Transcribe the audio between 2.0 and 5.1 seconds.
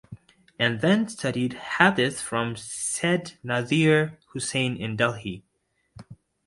from Syed Nazeer Husain in